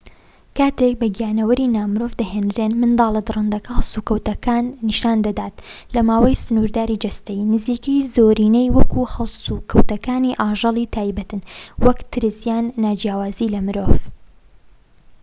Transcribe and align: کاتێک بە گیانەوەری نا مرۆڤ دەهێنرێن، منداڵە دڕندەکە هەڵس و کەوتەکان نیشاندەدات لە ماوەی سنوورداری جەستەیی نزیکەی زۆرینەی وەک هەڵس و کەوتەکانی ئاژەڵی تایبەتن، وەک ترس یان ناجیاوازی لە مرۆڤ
کاتێک 0.57 0.93
بە 1.01 1.07
گیانەوەری 1.17 1.71
نا 1.75 1.83
مرۆڤ 1.93 2.11
دەهێنرێن، 2.21 2.73
منداڵە 2.81 3.21
دڕندەکە 3.27 3.71
هەڵس 3.77 3.91
و 3.97 4.05
کەوتەکان 4.07 4.65
نیشاندەدات 4.89 5.55
لە 5.93 6.01
ماوەی 6.09 6.41
سنوورداری 6.43 7.01
جەستەیی 7.03 7.47
نزیکەی 7.53 8.05
زۆرینەی 8.13 8.73
وەک 8.77 8.91
هەڵس 9.15 9.43
و 9.53 9.63
کەوتەکانی 9.71 10.37
ئاژەڵی 10.41 10.91
تایبەتن، 10.95 11.41
وەک 11.85 11.99
ترس 12.11 12.37
یان 12.49 12.65
ناجیاوازی 12.83 13.51
لە 13.53 13.59
مرۆڤ 13.65 13.97